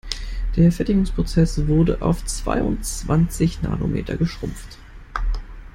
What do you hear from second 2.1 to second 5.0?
zweiundzwanzig Nanometer geschrumpft.